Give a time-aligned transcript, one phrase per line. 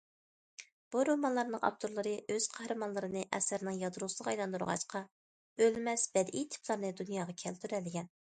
[0.93, 5.03] بۇ رومانلارنىڭ ئاپتورلىرى ئۆز قەھرىمانلىرىنى ئەسەرنىڭ يادروسىغا ئايلاندۇرغاچقا،
[5.63, 8.13] ئۆلمەس بەدىئىي تىپلارنى دۇنياغا كەلتۈرەلىگەن.